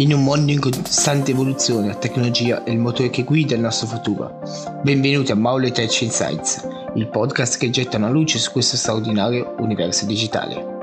[0.00, 3.88] In un mondo in costante evoluzione, la tecnologia è il motore che guida il nostro
[3.88, 4.38] futuro.
[4.84, 10.06] Benvenuti a Maule Tech Insights, il podcast che getta una luce su questo straordinario universo
[10.06, 10.76] digitale.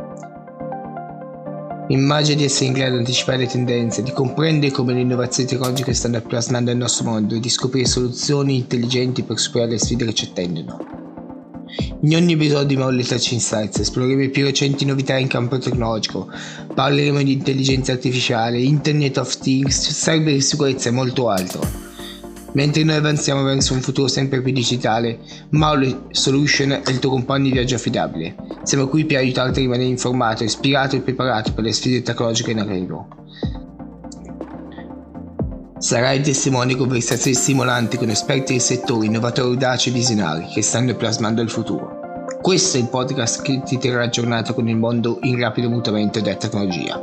[1.87, 5.93] Immagina di essere in grado di anticipare le tendenze, di comprendere come le innovazioni tecnologiche
[5.93, 10.13] stanno plasmando il nostro mondo e di scoprire soluzioni intelligenti per superare le sfide che
[10.13, 11.04] ci attendono.
[12.05, 16.29] In ogni episodio di Maule Touch Insights esploreremo le più recenti novità in campo tecnologico,
[16.71, 21.67] parleremo di intelligenza artificiale, Internet of Things, cybersicurezza e molto altro.
[22.51, 25.17] Mentre noi avanziamo verso un futuro sempre più digitale,
[25.49, 28.35] Maule Solution è il tuo compagno di viaggio affidabile.
[28.61, 32.59] Siamo qui per aiutarti a rimanere informato, ispirato e preparato per le sfide tecnologiche in
[32.59, 33.07] arrivo.
[35.79, 40.95] Sarai testimone di conversazioni stimolanti con esperti del settore, innovatori audaci e visionari che stanno
[40.95, 41.94] plasmando il futuro.
[42.45, 46.35] Questo è il podcast che ti terrà aggiornato con il mondo in rapido mutamento della
[46.35, 47.01] tecnologia.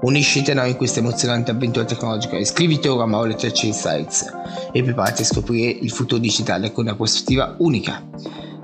[0.00, 4.24] Unisciti a noi in questa emozionante avventura tecnologica, iscriviti ora a Maule Tech Insights
[4.72, 8.04] e preparati a scoprire il futuro digitale con una prospettiva unica.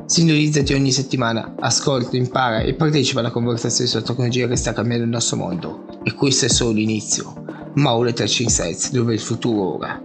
[0.05, 5.11] Sintonizzati ogni settimana, ascolta, impara e partecipa alla conversazione sulla tecnologia che sta cambiando il
[5.11, 5.85] nostro mondo.
[6.03, 7.45] E questo è solo l'inizio.
[7.75, 10.03] Maule Touch Insights, dove il futuro ora.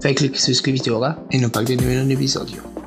[0.00, 2.79] Fai clic su iscriviti ora e non perdi nemmeno un episodio.